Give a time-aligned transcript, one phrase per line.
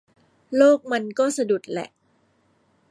[0.57, 1.89] โลกมันก็สะดุดแหละ